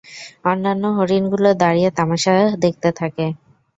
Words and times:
অন্যান্য 0.45 0.83
হরিণগুলো 0.97 1.49
দাঁড়িয়ে 1.61 1.89
তামাশা 1.97 2.33
দেখতে 2.63 2.89
থাকে। 2.99 3.25